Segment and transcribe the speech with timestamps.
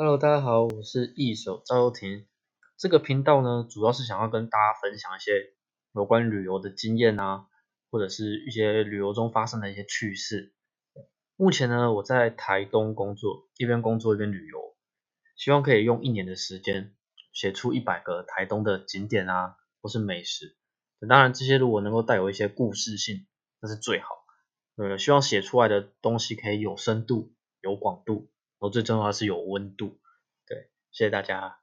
[0.00, 2.24] Hello，大家好，我是易手赵又廷。
[2.76, 5.32] 这个频道呢，主要是想要跟大家分享一些
[5.92, 7.46] 有关旅游的经验啊，
[7.90, 10.54] 或者是一些旅游中发生的一些趣事。
[11.34, 14.76] 目前呢，我在台东工作，一边工作一边旅游，
[15.36, 16.94] 希望可以用一年的时间
[17.32, 20.56] 写出一百个台东的景点啊，或是美食。
[21.08, 23.26] 当然，这些如果能够带有一些故事性，
[23.60, 24.06] 那是最好。
[24.76, 28.30] 呃，希望写出来的东西可以有深度、有广度。
[28.58, 30.00] 然后最重要的是有温度，
[30.46, 31.58] 对，谢谢大家。